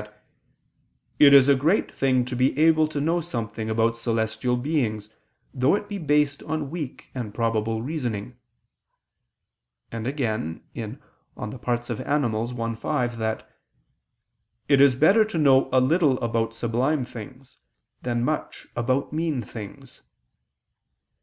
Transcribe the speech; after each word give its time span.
60) 0.00 0.06
that 1.18 1.26
"it 1.26 1.34
is 1.34 1.46
a 1.46 1.54
great 1.54 1.92
thing 1.92 2.24
to 2.24 2.34
be 2.34 2.58
able 2.58 2.88
to 2.88 3.02
know 3.02 3.20
something 3.20 3.68
about 3.68 3.98
celestial 3.98 4.56
beings, 4.56 5.10
though 5.52 5.74
it 5.74 5.90
be 5.90 5.98
based 5.98 6.42
on 6.44 6.70
weak 6.70 7.10
and 7.14 7.34
probable 7.34 7.82
reasoning"; 7.82 8.34
and 9.92 10.06
again 10.06 10.62
(De 10.74 11.58
Part. 11.58 11.90
Animal. 11.90 12.62
i, 12.62 12.74
5) 12.74 13.18
that 13.18 13.46
"it 14.70 14.80
is 14.80 14.94
better 14.94 15.22
to 15.26 15.36
know 15.36 15.68
a 15.70 15.80
little 15.82 16.18
about 16.22 16.54
sublime 16.54 17.04
things, 17.04 17.58
than 18.00 18.24
much 18.24 18.68
about 18.74 19.12
mean 19.12 19.42
things." 19.42 20.00